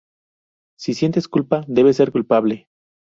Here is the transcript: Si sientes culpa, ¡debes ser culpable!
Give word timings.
Si 0.79 0.95
sientes 0.95 1.27
culpa, 1.27 1.63
¡debes 1.67 1.97
ser 1.97 2.11
culpable! 2.11 2.67